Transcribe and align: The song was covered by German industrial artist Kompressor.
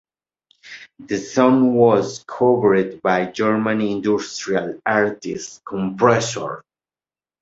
The 0.97 1.19
song 1.19 1.75
was 1.75 2.25
covered 2.27 3.03
by 3.03 3.27
German 3.27 3.81
industrial 3.81 4.81
artist 4.83 5.63
Kompressor. 5.63 6.63